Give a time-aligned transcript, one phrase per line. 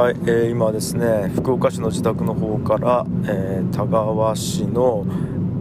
[0.00, 5.04] はい、えー、今ですね福岡市の自宅の方から、えー田川市の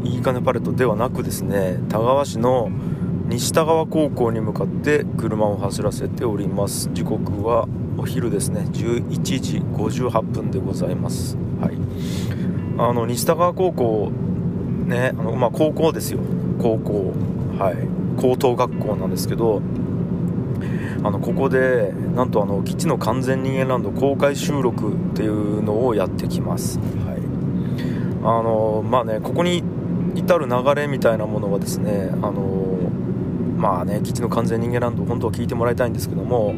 [0.05, 2.71] いいかねパレットではなくですね田川市の
[3.27, 6.89] 西田川高校に向かって車を走らせております。
[6.93, 7.67] 時刻は
[7.97, 11.35] お昼ですね11時58分でございます。
[11.59, 11.77] はい。
[12.77, 14.09] あの西田川高校
[14.85, 16.19] ねあの、まあ、高校ですよ。
[16.61, 17.13] 高校。
[17.61, 17.75] はい。
[18.15, 19.61] 高等学校なんですけど
[21.03, 27.19] あのここでなんとあの基地の完全人間ランド公開収録っていうのをやってきます、はい、
[28.23, 29.63] あのまあねここに
[30.15, 32.77] 至る流れみたいなものはですねあの
[33.57, 36.53] まあね基地の完全人間ランド本当は聞いてもらいたいんですけども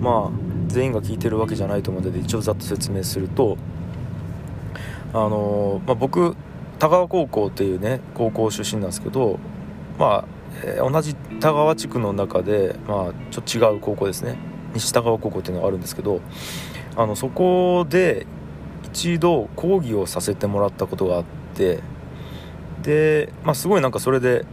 [0.00, 3.56] まあ全員が聞いてるわけじゃないと思うので一応ざっと説明すると
[5.12, 6.36] あの、まあ、僕
[6.78, 9.38] 田川高校っていうね高校出身なんですけど
[9.98, 14.36] まあえー同じ田川地区の中で、まあ、ちょっと違う高校ですね。
[14.76, 16.20] 西田川高校っていうのがあるんですけど
[16.96, 18.26] あのそこで
[18.84, 21.80] 一度講義をさせてもらったことがあって
[22.82, 24.44] で、まあ、すごいなんかそれで、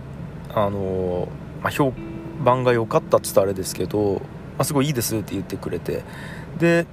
[0.54, 1.28] あの
[1.62, 1.94] まあ、評
[2.44, 4.20] 判が良かったっつったあれですけど、ま
[4.60, 6.04] あ、すごいいいですって言ってくれて
[6.58, 6.86] で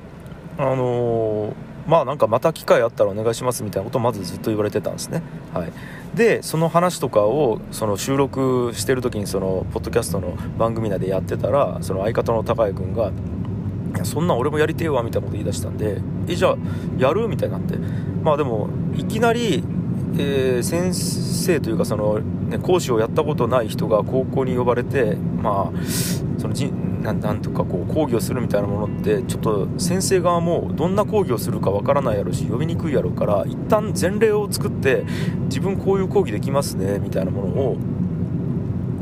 [0.59, 1.55] あの
[1.87, 5.73] まあなんかまた機会あったらお願いしますみたいなことをまずずっと言われてたんですね、はい、
[6.15, 13.11] でその話とかをその収録してる時にそのポッドキャストの番組内でやってたらその相方の高谷君が
[13.95, 16.57] 「いやそんなん俺もやりてえわ」みたいなこと言い出したんで「えじゃあ
[16.99, 17.79] やる?」みたいになって
[18.23, 19.65] まあでもいきなり、
[20.19, 25.87] えー先生というかその、ね、講師をやったことない人が高校に呼ばれてまあ
[26.39, 35.05] そのじなんとかこう講義をするみたいなものってちょっと先生側もどんな講義をするかわからないやろうし呼びにくいやろうから一旦前例を作って
[35.45, 37.77] 自分こういう講義できますねみたいなものを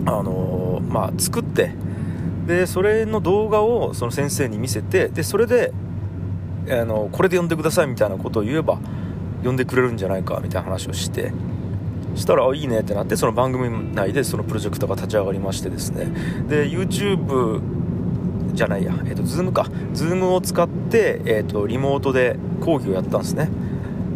[0.07, 1.73] あのーまあ作って
[2.47, 5.73] でそれの動画をその先生に見せてでそれで
[6.71, 8.79] あのこれで呼んでくださいみたいなことを言えば
[9.45, 11.33] 呼んでくれるんじゃないかみたいな話をして
[12.15, 16.07] したらいいねってなってその番組内でそのプロジェクトが立ち上がりましてですね。
[16.49, 17.61] で YouTube
[18.59, 19.71] じゃないや、えー、と Zoom か。
[19.95, 23.49] Zoom を使って、えー、とリモートで講義をやったんですね。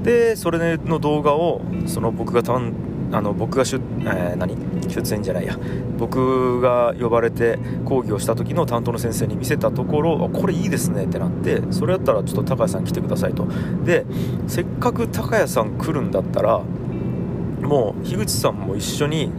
[0.02, 2.72] でそれの動画をその僕がたん
[3.12, 4.56] あの僕が出,、えー何？
[4.88, 5.56] 出演じゃないや。
[5.96, 13.46] 僕が呼ばれて講義をした時の担当の先生に見せたところこれいいですねってなってそれやったらちょっと高谷さん来てくださいと。
[13.84, 14.04] で
[14.48, 19.30] せっかく高谷さん来るんだったらもう樋口さんも一緒に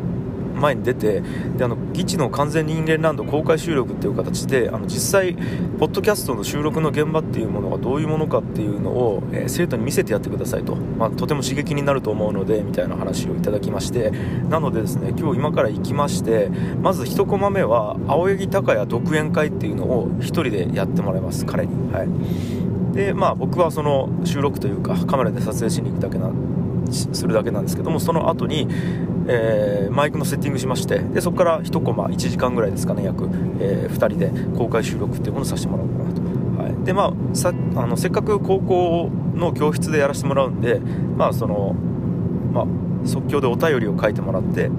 [0.53, 1.21] 前に出て
[1.57, 5.35] であの基地の完全人間ランド公開収録っていう形であの実際
[5.79, 14.11] ポッドキャストの収録の現場っていうものがどういうものかっていうのを、えー生徒に見せてやってくださいと、まあ、とても刺激になると思うのでみたいな話をいただきまして。
[14.49, 16.49] なのでですね今日今から行きまして
[16.81, 21.45] まず1コマ目は青柳高也独演会っていうのを1人でやってもらいます。
[21.45, 21.91] 彼に。
[21.91, 22.07] はい。
[22.95, 26.31] でまあ僕はその収録というかカメラで撮影しに行くだけな
[26.91, 28.67] するだけなんですけどもその後に、
[29.28, 33.29] えーマイクのセッティングしましてでそこから1コマ1時間ぐらいですかね約、
[33.59, 37.53] え2人で公開収録っていうものをさせてもらおうかなと、はい、でまあさあ
[37.85, 41.75] のせっかく高校の教室でやらせてもらうんでまあその
[42.51, 42.66] まあ
[43.06, 44.72] 即興でお便りを書いてもらって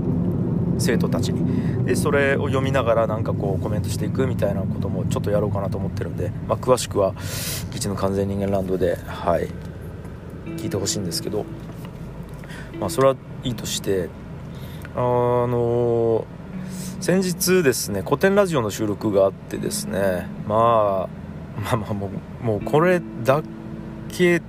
[0.78, 1.84] 生徒たちに。
[1.84, 7.14] でそれを読みながらなんかこうコメントしていくみたいなこともちょっとやろうかなと思ってるんで、まあ、詳しくは
[7.70, 9.48] 「基地の完全人間ランドで」はい
[10.56, 11.44] 聞いてほしいんですけど
[12.80, 14.08] まあそれはいいとして
[14.96, 16.26] あの
[17.00, 22.10] 先日ですね古典ラジオの収録があってですねまあまあまあも
[22.42, 23.42] うもうこれだ
[24.08, 24.40] け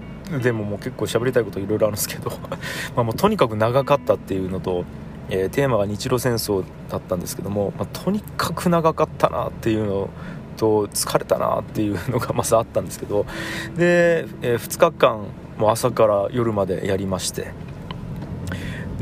[0.41, 2.31] でももう結構喋りたいこといろいろあるんですけど
[2.95, 4.85] まもうとにかく長かったっていうのと、
[5.29, 10.09] えーテーマが日露戦争だったんですけども、まあ、とにかく長かったなっていうの
[10.57, 13.25] と疲れたなっていうのが まずあったんですけど
[13.75, 15.25] で、え2日間
[15.57, 17.51] もう朝から夜までやりまして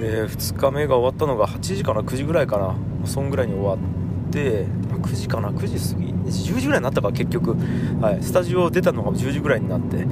[0.04, 2.76] で2日目が終わったのが8時かな9時ぐらいかな。
[3.06, 6.14] そんぐらいに終わって9時かな9時過ぎ。
[6.14, 7.56] 10時ぐらいになったか結局、
[8.02, 10.06] はい、スタジオ出たのが10時ぐらいになって。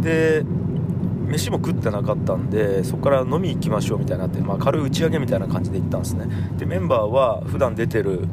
[0.00, 0.44] で
[1.26, 6.26] 飯も食ってなかったんでそこから飲み行きましょうみたいになって、まあ、軽い打ち上げみたいな感じで行ったんですね。
[6.58, 8.26] でメンバーは普段出てる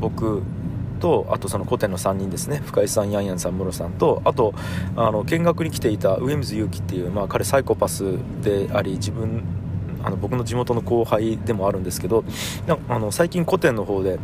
[0.00, 0.42] 僕
[0.98, 2.60] とあとその古典の3人ですね。
[2.64, 4.54] 深井さんヤンヤンさんムロさんとあと
[4.96, 9.42] あの見学に来ていた上水祐樹っていう、まあ、彼サイコパスであり自分
[10.04, 12.24] あの僕の地元の後輩でもあるんですけど
[12.66, 14.18] なあの最近古典の方で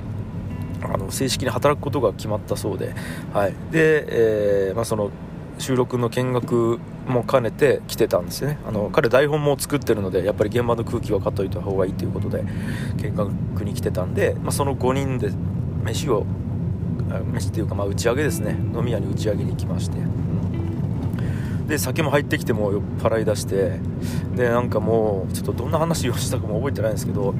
[0.83, 2.95] あの正式に働くことが決まったそうで、
[3.33, 3.55] はい。
[3.71, 5.11] でえーまあ、その
[5.59, 6.79] 収録の見学
[7.09, 8.59] も兼ねて来てたんですよね。
[8.67, 12.45] あの彼台本も作ってるのでやっぱり現場の空気分かっといた方がいいということで
[13.03, 13.31] 見学
[13.65, 15.31] に来てたんで、まあ、その5人で
[15.83, 16.25] 飯を
[17.33, 18.57] 飯っていうかまあ打ち上げですね。
[18.73, 19.97] 飲み屋に打ち上げに行きまして、
[21.69, 23.79] で酒も入ってきても酔っ払いだして
[24.35, 27.35] でなんかもうちょっとどんな話をしたかも覚えてないんですけど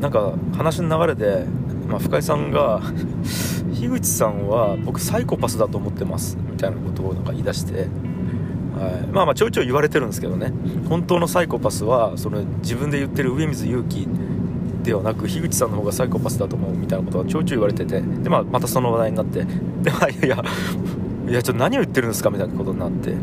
[0.00, 1.46] なんか話の流れで、
[1.86, 2.82] まあ、深井さんが
[3.72, 7.86] 樋口さんは僕サイコパスだと思ってますみたいなことをなんか言い出して、はい、
[9.12, 10.52] まあまあちょいちょい言われてるんですけどね。
[10.88, 14.08] 本当のサイコパスはその自分で言ってる上水勇気
[14.82, 19.44] ではなく樋口さんの方がサイコパスだと思うみたいなことがちょいちょい言われててで、まあ、またその話題になって
[19.82, 20.44] で、まあ、いやいや
[21.28, 23.18] いやちょっと何を言ってるんですかみたいなことになって、うん、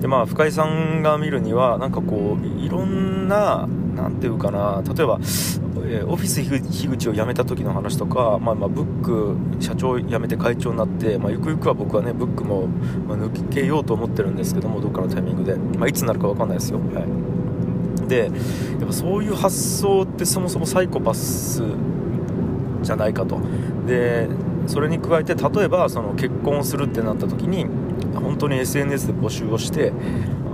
[0.00, 5.18] でまあ深井さんが見るにはなんかこういろんな何ていうかな例えば
[5.86, 18.30] えオフィス樋口を辞めた時の話とか、まあ、まあブック社長を辞めて会長になって、まあ、ゆくゆくは僕はねブックも、ま抜けようと思ってるんですけどもどっかのタイミングで、まあ、いつになるか分かんないですよ、はい、で
[18.78, 21.62] やっぱそういう発想ってそもそもサイコパス
[22.82, 23.40] じゃないかと。
[23.86, 24.28] で
[24.66, 27.66] それに加えて例えばその結婚するってなった時に
[28.28, 29.90] 本当に SNS で募集をして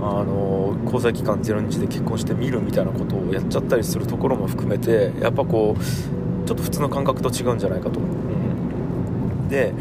[0.01, 9.73] あの交際期間0日で結婚してみるみたいなことをやっちゃったりするところも含めてやっぱこうちょっと普通の感覚と違うんじゃないかと、うん、で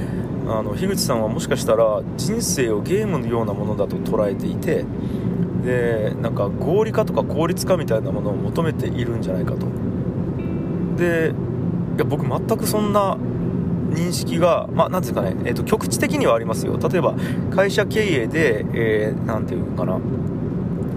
[0.49, 4.85] あの樋口さんはもしかしたら人生をゲームのようなものだと捉えていて
[5.65, 9.67] でなんか合理化とか効率化みたいなものを求めているんじゃないかと。
[10.97, 11.33] で
[11.97, 13.17] いや僕全くそんな
[13.91, 16.79] 認識が、まあ、なんていうかね、えーと、局地的にはありますよ。
[16.79, 17.15] 例えば、
[17.55, 19.99] 会社経営で、えー、なんていうかな、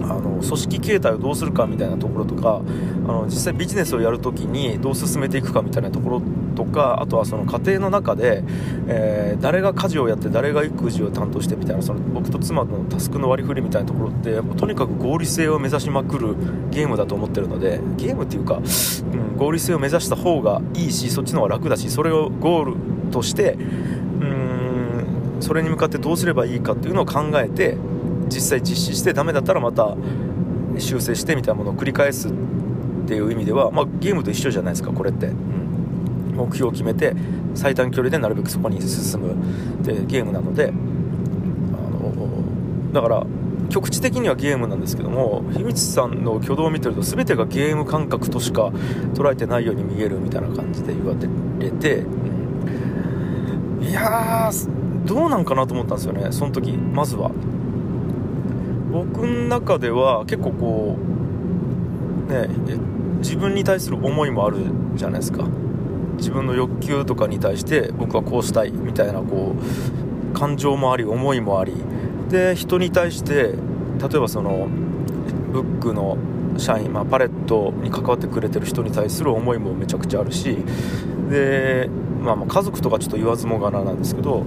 [0.02, 2.62] あの組織形態をどうするかみたいなところとか
[3.06, 6.22] あの実際ビジネスをやるときにどう進めていくかみたいなところ
[6.58, 8.42] とかあとはその家庭の中で、
[8.88, 16.34] えー、誰が家事をやって誰が育児を担当してみたいなその僕と妻のタスクの割り振りみたいなところってとにかく合理性を目指しまくる
[16.70, 22.64] ゲームだと思ってるのでゲームっていうか、うん、合理性を目指した方がいいしそっちの方が楽だしそれをゴー
[23.04, 23.56] ルとしてう
[24.24, 27.76] んそれに向かってどうすればいいかっていうのを考えて
[28.28, 29.96] 実際実施してダメだったらまた
[30.78, 32.30] 修正してみたいなものを繰り返すっ
[33.06, 35.30] ていう意味では、まあ、ゲームと一緒じゃないですかこれって、
[36.38, 37.14] 目標を決めて
[37.54, 39.32] 最短距離でなるべくそこに進む。
[39.32, 39.34] っ
[39.84, 43.26] てゲームなのであのだから
[43.70, 48.68] 局地的にはゲームなんですけども樋口さんの挙動を見てると全てがゲーム感覚としか
[49.14, 51.14] 捉えてないように見えるみたいな感じで言わ
[51.58, 57.30] れて、うん、いやーどうなんかなと思ったんですよねその時まずは。
[58.90, 60.96] 僕の中では結構こ
[62.28, 62.48] うね
[63.18, 64.58] 自分に対する思いもある
[64.94, 65.46] じゃないですか。
[66.18, 71.72] 自分の欲求とかに対して僕はこうしたいみたいなこう感情もあり思いもあり
[72.28, 74.68] で人に対して例えばその
[75.52, 76.18] ブックの
[76.58, 80.58] 社員、まあ、パレットに関わってくれてる人に対する思いもめちゃくちゃあるし
[81.30, 81.88] で、
[82.20, 84.44] まあ、まあ家族とかちょっと言わずもがななんですけど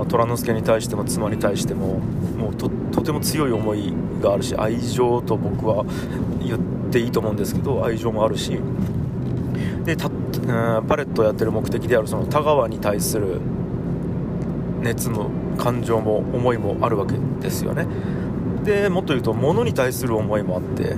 [0.00, 2.70] まあ、虎之助に対しても妻に対してももうと
[3.02, 3.92] ても強い思い
[4.22, 5.84] があるし愛情と僕は
[6.42, 6.58] 言っ
[6.90, 8.58] ていいと思うんですけど愛情もあるし
[9.84, 9.96] で
[10.50, 13.40] た、パレットをやってる目的であるその田川に対する
[14.80, 17.86] 熱の感情も思いもあるわけですよね。
[18.64, 20.96] でもっと言うと物に対する思いもあって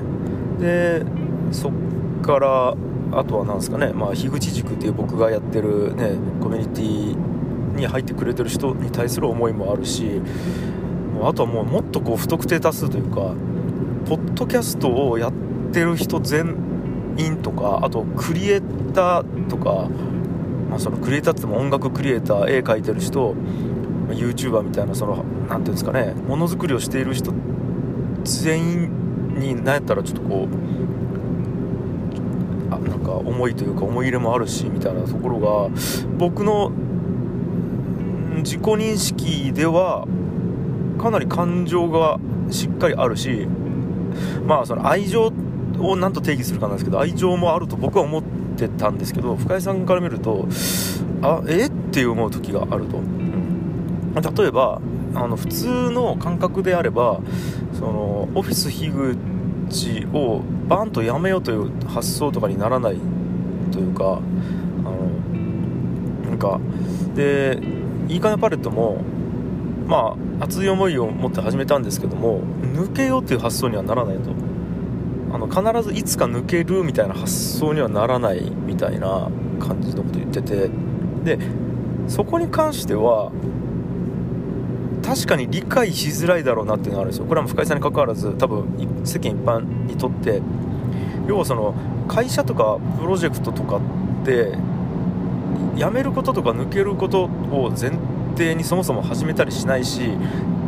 [0.59, 1.05] で
[1.53, 1.73] そっ
[2.23, 2.75] から
[3.13, 10.21] あとは何ですかね、まあ、樋口塾っていう僕がやってる、ね、コミュニティに入ってくれてる人に対する思いもあるし
[11.15, 13.35] もうあとはもうもっとこう不特定多数というか
[14.07, 15.33] ポッドキャストをやっ
[15.73, 16.72] てる人全
[17.19, 18.61] 員とかあとクリエイ
[18.95, 19.89] ターとか、
[20.71, 23.35] まあ、そのクリエイターって言っても音楽クリエイター絵描いてる人
[24.09, 27.33] YouTuber みたいなその何ていうんですかねものづくりをしている人
[28.25, 30.55] 全員に何やったらちょっとこう
[32.75, 35.71] あなんか思いというか思い入れもあるしみたいなところが
[36.19, 36.71] 僕の
[38.39, 40.07] 自己認識では
[40.99, 42.19] かなり感情が
[42.51, 43.47] しっかりあるし
[44.47, 45.52] まあその愛情って
[45.83, 48.23] を何と定義するかなんですけど愛情もあると僕は思っ
[48.57, 50.47] てたんですけど深井さんから見ると
[51.23, 51.67] あえ？
[51.67, 54.81] って思う時があると、うん、例えば
[55.15, 57.21] あの普通の感覚であれば
[57.75, 58.93] そのオフィス樋
[59.69, 62.97] 口をバンとやめようという発想とかにならない
[63.71, 64.21] というか
[64.85, 65.11] あの
[66.29, 66.61] なんか
[67.15, 67.59] で
[68.09, 69.03] いいかねパレットも
[69.87, 74.42] まあ熱い思いを持って始めたんですけども抜けようっていう発想にはならないと。
[75.33, 80.71] あの必ずいつか抜けるみたいな発想にはならないみたいな感じのこと言ってて。
[81.25, 81.39] で
[82.09, 83.31] そこに関しては
[85.05, 87.27] 確かに理解しづらいだろうなっていうのがあるんですよ。
[87.27, 88.67] これは深井さんに関わらず多分
[89.05, 90.43] 世間一般にとって。
[91.29, 91.75] 要はその
[92.09, 94.53] 会社とかプロジェクトとかって
[95.77, 97.93] 辞めることとか抜けることを前
[98.37, 100.11] 提にそもそも始めたりしないし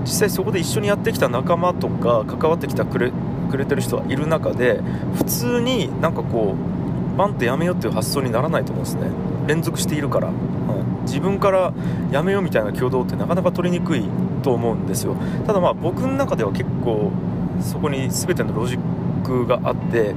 [0.04, 3.10] 実際そこで一緒にやってきた仲間とか関わってきたくれ
[3.50, 4.80] くれてる人がいる中で
[5.16, 9.08] 普通になんかこうバンってやめようっていう発想にならないと思うんですね。
[9.46, 11.72] 連続しているから、うん、自分から
[12.10, 14.04] やめようみたいな挙動ってなかなか取りにくい
[14.42, 15.16] と思うんですよ。
[15.46, 17.12] ただまあ僕の中では結構
[17.60, 18.80] そこに全てのロジッ
[19.22, 20.14] クがあって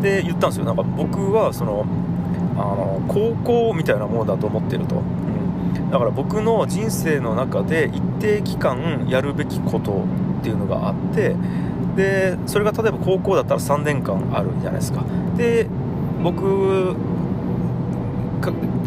[0.00, 0.64] で言ったんですよ。
[0.64, 1.84] なんか僕はその
[2.56, 5.02] あの高校みたいなものだと思ってると、
[5.96, 10.04] だから僕の人生の中で一定期間やるべきこと
[10.40, 11.34] っていうのがあって
[11.96, 15.02] でそれが例えば高校だったら3年間あるじゃないですか。
[15.38, 15.66] で
[16.22, 16.94] 僕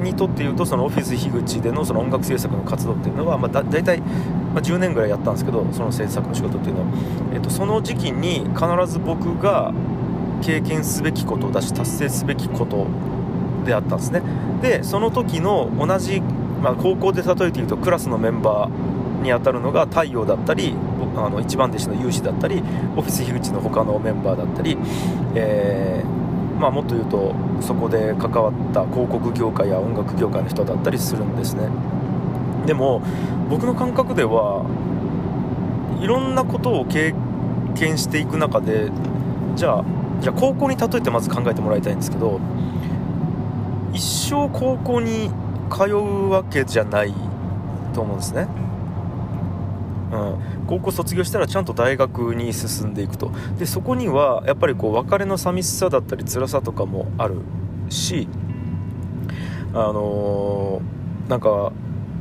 [0.03, 6.87] にとって言うとそのオフィス樋口でのその音楽制作の活動っていうのは、まあ、だ大体、まあ、10年ぐらいやったんですけどその制作の仕事っていうのは、
[7.33, 9.73] えっと、その時期に必ず僕が
[10.43, 12.85] 経験すべきことだし達成すべきこと
[13.65, 14.21] であったんですね。
[14.61, 16.21] でその時の同じ、
[16.61, 20.73] まあ、高校で例えて言うとクラスのメンバーにあたるのが太陽だったり
[21.15, 22.63] あの一番弟子の有志だったり
[22.95, 24.77] オフィス樋口の他のメンバーだったり、
[25.35, 31.69] えー、まあ、もっと言うとそこで関わった広告業界や音楽業界の人だったりするんですね。
[32.65, 33.01] でも
[33.49, 34.65] 僕の感覚では
[35.99, 37.13] いろんなことを経
[37.75, 38.91] 験していく中で
[39.55, 39.85] じゃあ
[40.21, 42.39] じゃあ高校に例えてまず考えてもらいたいんですけど
[43.93, 45.31] 一生高校に
[45.69, 47.13] 通うわけじゃない
[47.93, 48.47] と思うんですね、
[50.11, 53.31] うん、高校卒業したらちゃんと大学に進んでいくと。
[53.57, 57.41] でそこにはやっぱりこう別れの寂しさだったり辛さとかもある
[57.89, 58.27] し
[59.73, 61.71] あのー、なんか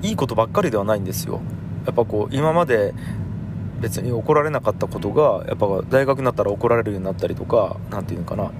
[0.02, 1.40] いいことばっかりではないんですよ。
[1.86, 2.94] やっぱこう今まで
[3.80, 8.50] 別に怒られなかったことがやっぱ大学になったら怒られるようになったりとか何て言うのかな。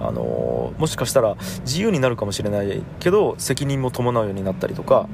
[0.00, 5.08] あのもしかしたら自由になるかもしれないけど責任も伴うようになったりとか、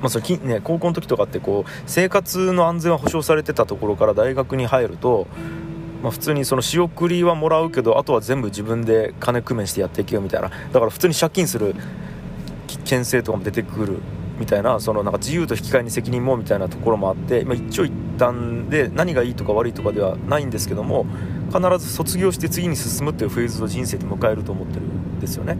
[0.00, 5.26] まあそれね、高校の時とかってこう生活の安全は保障されてたところから大学に入ると、
[6.02, 10.48] まあ、普通にその仕送りはもらうけどあとは全部自分で金工面してやっていけよみたいな。
[10.48, 11.74] だから普通に借金する
[12.66, 13.98] 危険性とかも出てくる
[14.38, 21.06] みたいなそのなんか自由と引き換えに責任もみたいなところもあって、まあ、一長一短で何がいいとか悪いとかではないんですけども
[21.52, 25.58] 必ず卒業して次に進むっていうフェーズを人生で迎えると思ってるんですよね。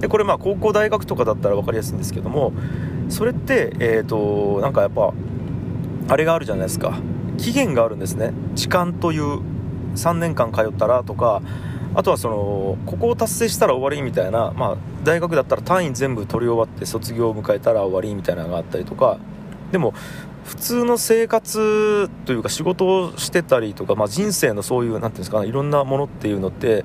[0.00, 2.52] でこれまあ高校大学とかだったら分かりやすいんですけども
[3.08, 5.12] それってえっ、ー、となんかやっぱ
[6.08, 6.98] あれがあるじゃないですか。
[7.38, 8.32] 期限があるんですね。
[8.54, 9.40] 時間という
[9.94, 11.42] 3年間通ったらとか
[11.94, 19.18] あとはそのここを達成したら終わりみたいな、まあ、大学だったら単位全部取り終わって卒業を迎えたら終わりみたいなのがあったりとか
[19.72, 19.92] でも
[20.44, 26.84] 普通の生活というか仕事をしてたりとか、まあ、人生のそういう何て言うんですか、ね、いろんなものっていうのって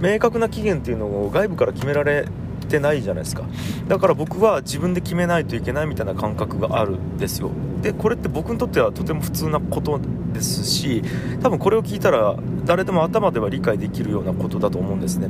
[0.00, 2.26] 明確な期限っていうのを外部から決められ
[2.66, 3.44] てないじゃないですか。
[3.88, 7.50] だから僕は自分で決めないといけないみたいな感覚があるんですよ。
[7.82, 10.00] でこれって僕にとってはとても普通なこと
[10.32, 11.02] ですし
[11.42, 15.28] 多分これを聞いたら誰でも頭では理解できるようなことだと思うんですね。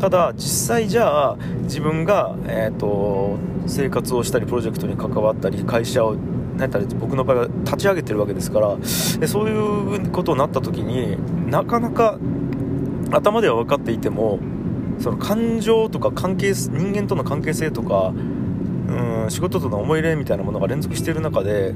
[0.00, 6.16] ただ実際じゃあ自分が、えーと、生活をしたりプロジェクトに関わったり会社を
[6.56, 8.76] なんた僕の場合は立ち上げてるわけですから
[9.18, 11.16] でそういうことになった時に
[11.50, 12.18] なかなか
[13.10, 14.38] 頭では分かっていても
[15.04, 21.74] その感情とか関係人間との関係性とかうん仕事との思い入れみたいなものが連続している中で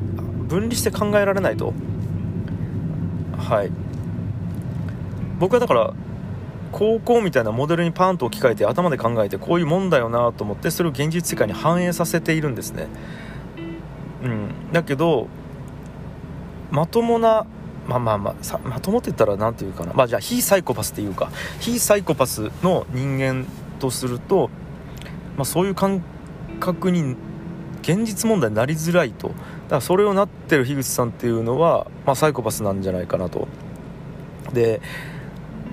[0.49, 1.75] 分離して考えられないと。
[3.37, 3.71] はい。
[5.39, 5.93] 僕はだから
[6.73, 12.87] 高校みたいなモデルにパンと置き換えて頭で考えてこういうもんだよなと思ってそれを現実世界に反映させているんですね。
[14.25, 14.73] うん。
[14.73, 15.29] だけど
[16.71, 17.45] まともな
[17.89, 19.95] まあまあまあまともって言ったら何て言うかな。
[19.95, 23.47] まあじゃあ非サイコパスっていうか非サイコパスの人間
[23.81, 24.51] とすると、
[25.37, 26.03] まあ、そういう感
[26.61, 27.17] 覚に
[27.81, 29.29] 現実問題になりづらいと。
[29.29, 29.41] だか
[29.77, 33.49] らそれをなってる樋口さんっていうのは、まあ、サイコパスなんじゃないかなと。
[34.53, 34.81] で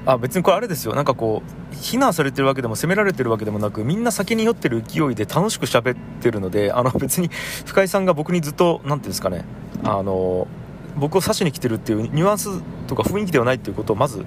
[0.05, 0.95] あ別にこれあれですよ。
[0.95, 7.29] なんかこう非難されてるわけでも責められてるわけでもなくみんな先に酔ってる勢いで楽しく喋ってるのであの別に
[7.65, 9.43] 深井さんが僕にずっと何て言うんですかね。
[9.84, 10.48] あの
[10.97, 14.25] 僕を刺しに来てるっていうニュアンスとか雰囲気ではないっていうことをまず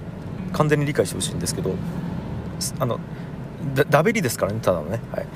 [0.53, 1.75] 完全に理解してほしいんですけど
[2.79, 3.01] あの
[3.91, 5.01] ダベリですからねただのね。
[5.13, 5.29] はい、うん。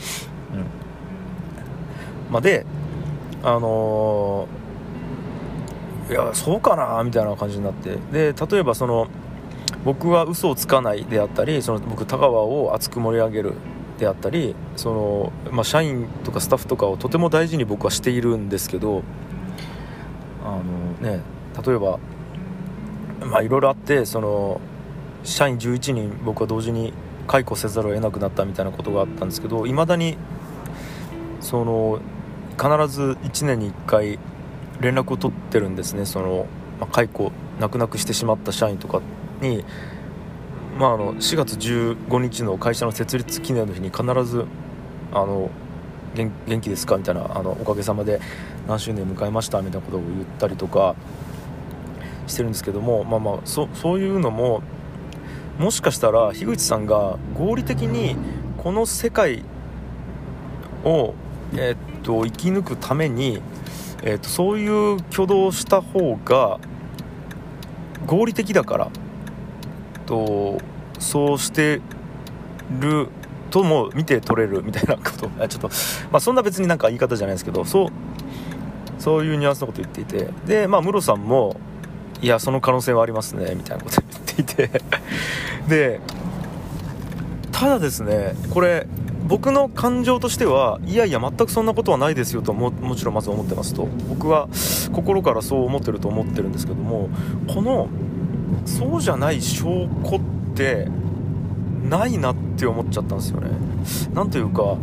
[2.32, 2.66] まあ、で
[3.42, 7.98] あのー、いやそうかなみたいな感じになって。
[8.12, 9.08] で例えばその
[9.84, 13.54] 僕は嘘をつかないであったりその僕田川を熱く盛り上げる
[13.98, 19.02] であったりその、まあ、社員とかスタッフとかをとても大事に僕はしているんですけど
[20.44, 20.62] あの
[21.00, 21.20] ね
[21.64, 21.98] 例えば
[23.26, 24.60] まあいろいろあってその
[25.24, 26.92] 社員11人僕は同時に
[27.26, 30.16] 解雇せざるを得なくなったみたいなことがあったんですけどいまだに
[31.40, 32.00] その
[32.52, 34.18] 必ず1年に1回
[34.80, 36.06] 連絡を取ってるんですね。
[36.06, 36.46] その、
[36.80, 39.00] まあ、解雇泣く泣くしてしまった社員とか
[39.40, 39.64] に、
[40.78, 44.44] まあ、あの4月15日の会社の設立記念の日に必ず
[45.12, 45.50] あの
[46.14, 46.96] 元元気ですか？
[46.96, 48.20] みたいなあのおかげさまで
[48.68, 49.62] 何周年迎えました？
[49.62, 50.94] みたいなことを言ったりとか
[52.26, 54.62] してるんですけども、まあまあ、そそういうのも
[55.58, 58.16] もしかしたら樋口さんが合理的に
[58.58, 59.42] この世界
[60.84, 61.14] を、
[61.54, 63.42] えー、っと生き抜くために、
[64.02, 66.58] えー、っとそういう挙動をした方が
[68.06, 68.90] 合理的だから
[70.06, 70.58] と
[70.98, 71.80] そうして
[72.80, 73.08] る
[73.52, 75.28] とも見て取れるみたいなこと。
[75.46, 75.68] ちょっと、
[76.10, 77.88] まあ、そんな別になんか言い方じゃないですけどそう
[78.98, 80.30] そういうニュアンスのこと言っていて。
[80.46, 81.56] でまあムロさんも
[82.22, 84.00] いやその可能性はありますねみたいなこと
[84.36, 84.82] 言っていて。
[85.68, 86.00] で
[87.52, 88.86] ただですねこれ
[89.28, 93.86] 僕の感情としてはいやいや全くそんなことはないですよとももちろんまず思ってますと。
[94.08, 94.48] 僕は
[94.92, 97.10] 心からそう思ってると思ってるんですけども
[97.52, 97.88] この
[98.64, 100.88] そうじゃない証拠って
[101.88, 103.50] ないなって思っちゃったんですよね。
[104.14, 104.76] なんというか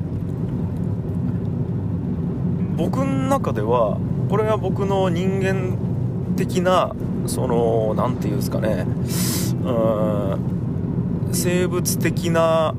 [2.75, 3.97] 僕の中では
[4.29, 5.77] これは僕の人間
[6.37, 8.85] 的なその何て言うんですかね
[9.63, 9.71] う
[11.27, 12.73] ん生物的な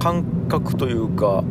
[0.00, 1.44] 感覚というか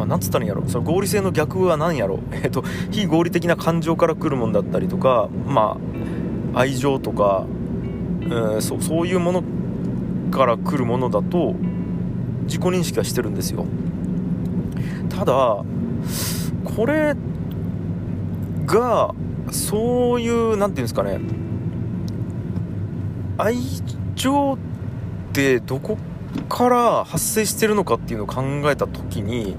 [0.00, 0.66] まあ、なんつったらいいんやろ。
[0.66, 5.76] その合理性の逆は何やろ、 えっと、非合理的な感情から来るもんだったりとか、ま
[6.54, 7.44] あ、愛情とか、
[8.22, 9.42] うん、そそういうもの
[10.30, 11.54] から来るものだと
[12.44, 13.66] 自己認識はしてるんですよ。
[15.08, 15.64] ただ
[16.64, 17.14] これ
[18.66, 19.14] が
[19.50, 21.20] そういう何て言うんですかね。
[23.38, 23.56] 愛
[24.14, 24.58] 情っ
[25.32, 25.96] てどこ
[26.48, 29.56] から発生してるのかっていうのを考えた時に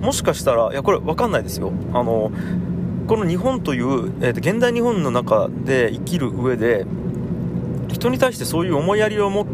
[0.00, 1.72] もしかしたらいやこれ分かんないですよ。
[1.92, 2.32] あの
[3.06, 6.86] この日本という、えー、と現代日本の中で生きる上で
[8.00, 9.46] 人に対してそういう思いやりを持っ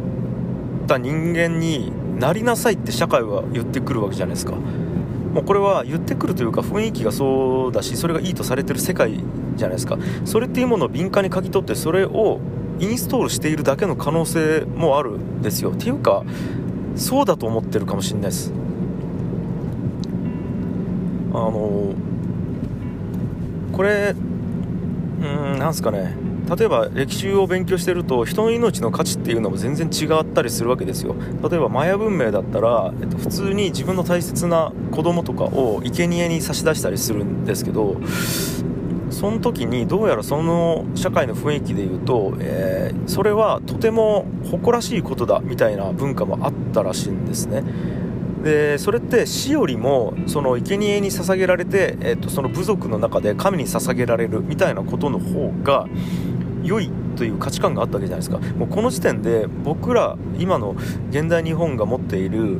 [0.87, 4.53] た人間になりなさいって社会は言ってくるわけじゃないですか。
[4.53, 9.21] もうこれは言ってくるというか雰囲気がそうだしそれがいいとされてる世界
[9.57, 9.99] じゃないですか。
[10.25, 12.39] それっていうものを敏感に書き取ってそれを
[12.79, 15.73] インストールしているだけの可能性もあるんですよ。
[15.73, 16.23] っていうか
[16.95, 18.53] そうだと思ってるかもしれないです。
[21.33, 21.93] あの
[23.73, 24.15] これ
[25.21, 26.26] うんなんすかね。
[26.49, 31.17] 例えば歴史を勉強してると人の命の価値っていうのも全然違ったりするわけですよ。
[31.49, 37.97] 例えばマヤ文明だったら、えっと、普通に自分の大切な子供とかを生贄に差し出したりするんですけど
[39.11, 47.63] その時にどうやらその社会の雰囲気で言うと、えー、それはとても誇らしいことだみたいな文化もあったらしいんですね。
[48.43, 55.89] でそれって死よりもその生贄に捧げられて、えー、とその部族の中で神に捧げられるみたいなことの方が
[56.67, 58.39] 良いという価値観があったわけじゃないですか。
[58.57, 60.77] もうこの時点で僕ら今の
[61.11, 62.59] 現代日本が持っている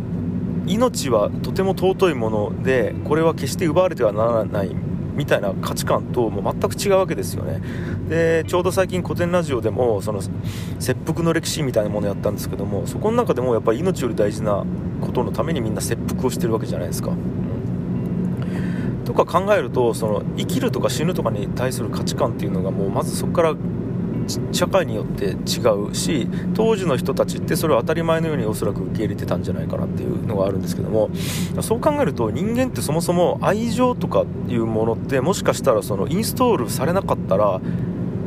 [0.67, 4.75] 命はとても尊いものでこれは決して奪われてはならない
[5.15, 7.61] みたいな価値観ともう全く違うわけですよね。
[8.09, 10.21] でちょうど最近古典ラジオでもその
[10.79, 14.65] 切腹の歴史みたいなものやったんですけどもそこの中でもやっぱり命より大事な
[15.01, 17.13] ことのためにみんな切腹をしてるわけじゃないですか。
[19.05, 23.55] とか考えるとその生きるとか死ぬとかに対する価値観っていうのがもうまずそこから
[24.53, 31.11] 社会によって違うし当時の人たちってそれを当たり前のようにおそらく受け入れてたんじゃないかなっていうのがあるんですけども
[31.61, 37.61] そう考えると人間ってそもそも愛情とかいうものってもしかしたらそのインストールされなかったら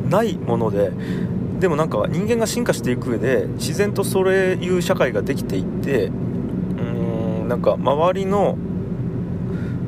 [0.08, 0.90] ないもので
[1.60, 8.56] でもなんか人間が進化していく上で自然とそういう社会ができていってうーんなんか周りの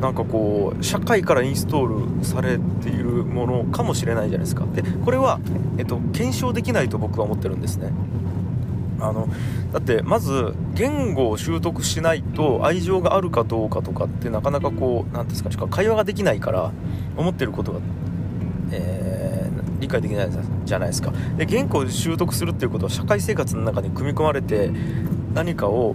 [0.02, 4.66] なんかこう社会からインストールされているものかもしれないじゃないですか。
[4.74, 5.38] でこれは、
[5.78, 7.92] えっと、検証できないと僕は思ってるんですね。
[8.98, 9.28] あの
[9.72, 16.72] だってまず言語を習得しないと愛情があるかどうかとかってなかなかこう何ですか会話ができないから
[17.16, 17.78] 思ってることが、
[18.72, 20.30] えー、理解できない
[20.64, 21.12] じゃないですか。
[21.36, 24.72] で言語を習得するっていうことは社会生活の中に組み込まれて
[25.32, 25.94] 何かを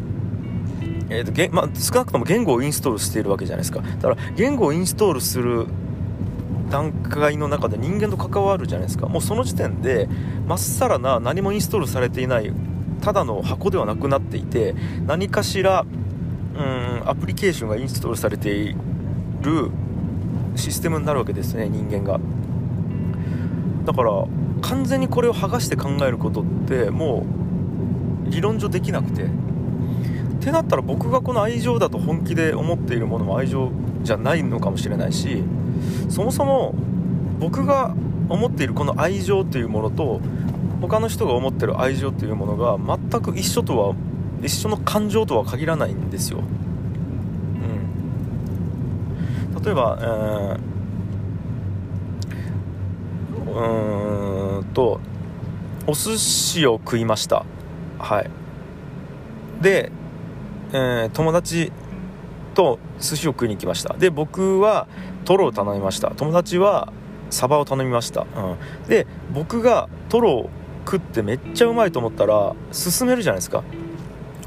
[1.10, 3.80] えーとまあ、少なくとも言語をインストールしているわけじゃないですか。
[3.80, 5.68] だから言語をインストールする
[6.70, 9.08] 段階の中で人間と関わるじゃないですか。
[9.08, 10.10] もうその時点で
[10.48, 12.52] まっさらな何もインストールされていない
[13.02, 15.86] ただの箱ではなくなっていて何かしら
[16.56, 18.76] うんアプリケーションがインストールされてい
[19.42, 19.72] る
[20.56, 22.20] システムになるわけですね人間が。
[23.86, 24.12] だから
[24.62, 27.26] 完全にこれを剥がして考えることっても
[28.28, 29.28] う理論上できなくて。
[30.48, 33.70] ってなったら僕がこの愛情だと本気で思っているものも愛情
[34.04, 35.44] じゃないのかもしれないし
[36.08, 36.74] そもそも
[37.38, 37.94] 僕が
[38.30, 40.22] 思っているこの愛情というものと
[40.80, 43.94] 他の人が思ってる愛情というものが全く一緒とは
[44.42, 46.42] 一緒の感情とは限らないんですよ、
[49.54, 50.60] うん、例えば、えー、
[53.52, 55.02] うーんと
[55.88, 57.46] お寿司を食いました。
[57.98, 58.30] はい。
[59.62, 59.92] で、
[60.74, 61.72] えー、友達
[62.54, 63.94] と寿司を食いに行きました。
[63.94, 64.88] で僕は
[65.26, 66.12] トロを頼みました。
[66.12, 66.92] 友達は
[67.30, 68.26] サバを頼みました、う
[68.86, 70.50] ん、で僕がトロを
[70.86, 73.64] 食ってめっちゃうまいと思ったら勧めるじゃないですか。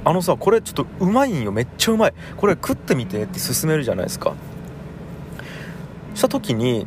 [0.02, 1.52] あのさこれちょっとうまいんよ。
[1.52, 2.14] めっちゃうまい。
[2.38, 4.34] これ食ってみてって勧めるじゃないですか。
[6.14, 6.86] した時に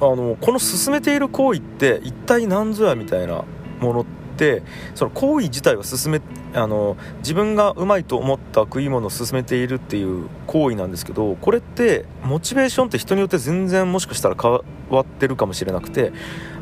[0.00, 3.44] あのこの進めている行為って一体何ぞやみたいな
[3.80, 4.06] もの
[4.38, 4.62] って
[4.94, 6.20] その行為自体は進め
[6.54, 14.62] あの自分がうまいと思った食い物を進めているっていう行為なんですけどこれってモチベーションって人によって全然もしかしたら変わ
[15.00, 16.12] ってるかもしれなくて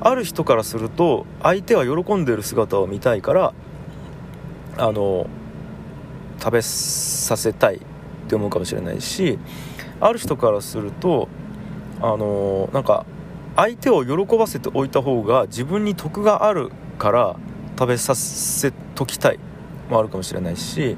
[0.01, 3.53] ある人からすると相手は喜んでる姿を見たいから
[4.79, 5.29] あの
[6.39, 7.81] 食べさせたいっ
[8.29, 9.39] て思うかもしれないし
[10.01, 11.29] ある人からすると
[12.01, 13.07] あのなんか
[13.55, 17.37] 相手を喜ばせておいた方が自分に得があるから
[17.79, 19.39] 食べさせときたい。
[19.91, 20.97] もあるかもしれないし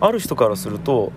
[0.00, 1.12] ある人からすると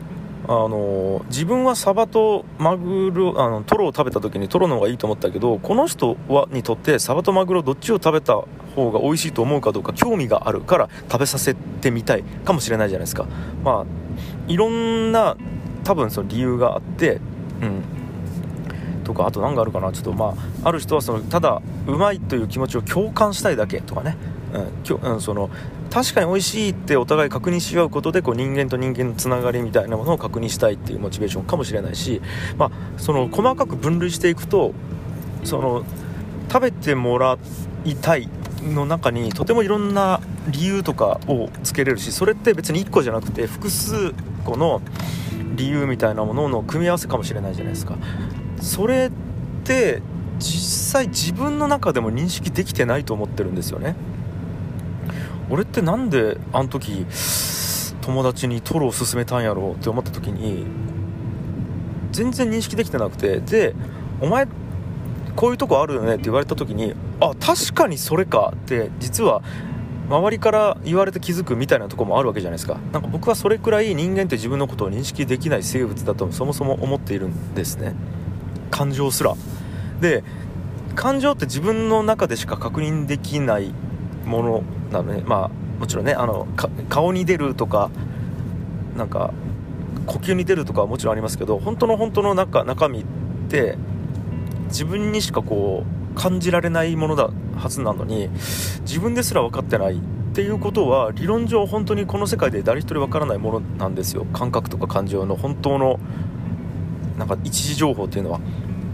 [0.47, 8.33] あの自分はサバとマグロあのトロを食べた時にトロの方がいいと思ったけどこの人はにとってサバとマグロどっちを食べた
[8.75, 13.27] 方が美味しいと思うかどうか興味があるから食べさせてみたいかもしれないじゃないですか。
[13.63, 15.37] まあいろんな
[15.83, 17.21] 多分その理由があって
[17.61, 18.00] うん。
[19.11, 24.15] とかあと何があるかなちょっとまあある人はそのただうまいという気持ちを共感したいだけとかね、
[24.53, 25.49] うん、うん、その
[25.91, 32.21] 確かに美味しいってお互い確認し合うことでこう人間と人間のつながりみたいなものを確認したいっていうモチベーションかもしれないし、
[32.57, 34.73] まあ、その細かく分類していくと
[35.43, 35.83] その
[36.49, 37.37] 食べてもら
[37.83, 38.29] いたい
[38.61, 44.13] の中にとてもいろんな理由とかをつけれるしそれって別に1個じゃなくて複数
[44.45, 44.81] 個の
[45.55, 47.97] 理由みたいなものの組み合わせかもしれないじゃないですか。
[48.61, 49.11] それっ
[49.63, 50.01] て
[50.39, 53.95] 実際自分の中でも認識できてないと思ってるんですよね。
[55.49, 57.05] 俺って何であの時
[58.01, 60.65] 友達にトロを勧めたんやろうって思った時に
[62.11, 63.75] 全然認識できてなくてで
[64.21, 64.47] お前
[65.35, 69.41] こういうとこあるよねって言われた時にあ確かにそれかって実は
[70.09, 72.77] 周りから言われて気づくみたいなとこもあるわけじゃないですか。
[72.91, 77.93] なんか僕はそれくらい人間って自分のことを認識できない生物だとそもそも思っているんですね。
[78.71, 79.35] 感情すら。
[79.99, 80.23] で
[80.95, 83.73] 感情って自分の中でしか確認できない
[84.25, 86.47] ものなのでまあもちろんねあの
[86.89, 87.91] 顔に出るとか
[88.97, 89.33] なんか
[90.05, 93.05] 呼吸に出るとかはもちろんありますけど本当の本当の中中身っ
[93.49, 93.77] て
[94.67, 98.29] 自分にしかこう感じられないものだはずなのに
[98.81, 104.25] 自分ですら分かってないっていうことは理論上本当にこの世界で誰一人分からないものなんですよ。
[104.33, 105.99] 感覚とか感情の本当の
[107.21, 108.39] なんか一時情報っていうのは。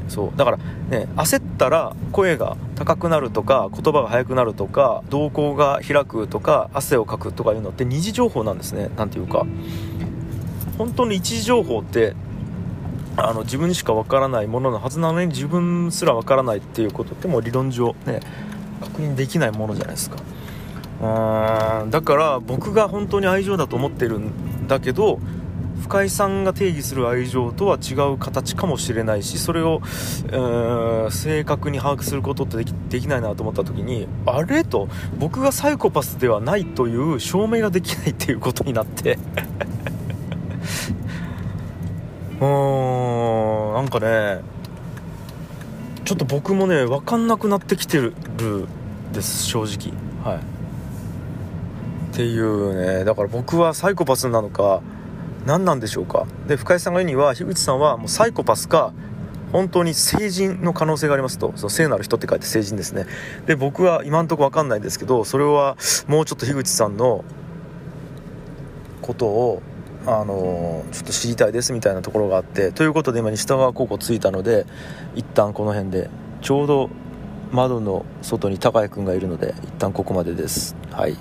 [0.09, 0.37] そう。
[0.37, 0.57] だから
[0.89, 8.89] ね焦ったら声が高くなるとか言葉が速くなるとか瞳孔が開くとか汗をかくとかいうのって二次情報なんですね。
[8.97, 9.45] 何ていうか。
[10.77, 12.15] 本当に一時情報って
[13.15, 18.19] あの自分にしかわからないもののはずなのに自分すらわからないっていうことってもう理論上ね
[18.81, 20.17] 確認できないものじゃないですか。
[21.01, 21.89] うーん。
[21.89, 25.19] だから僕が本当に愛情だと思ってるんだけど
[25.81, 29.81] 深井さんが定義する愛情とは違う形かもしれないしそれを、
[31.11, 34.63] 正確に把握することってできできないなと思った時にあれ？
[34.63, 34.87] と
[35.17, 39.17] 僕がサイコパスではないという証明ができないっていうことになって。
[42.39, 44.41] うーんなんかね
[46.05, 48.13] ちょっと僕もね分かんなくなってきてる
[49.13, 49.93] です正直。
[50.23, 50.41] はい。
[50.41, 50.41] っ
[52.13, 54.81] ていうねだから僕はサイコパスなのか
[55.47, 56.27] 何なんでしょうか？
[56.45, 58.93] で深井さんが言うには樋口さんはもうサイコパスか
[59.53, 61.53] 本当に成人の可能性がありますと。
[61.55, 63.05] その聖なる人って書いて成人ですね。
[63.45, 67.23] で僕は今んとこ分かんないんですけどそれはもうちょっと樋口さんの
[69.01, 69.61] ことを
[70.05, 74.65] あのちょっと知りたいですみたいなところがあってということで今西田川高校着いたので
[75.15, 76.09] 一旦この辺で
[76.41, 76.89] ちょうど
[77.53, 80.75] 窓の外に高谷君がいるので一旦ここまでです。
[80.91, 81.15] はい。